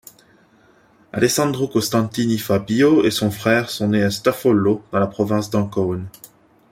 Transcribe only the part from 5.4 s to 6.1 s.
d'Ancône.